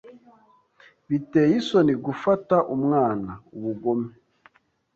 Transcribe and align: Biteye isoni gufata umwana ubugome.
Biteye 1.07 1.53
isoni 1.61 1.93
gufata 2.05 2.55
umwana 2.75 3.31
ubugome. 3.55 4.09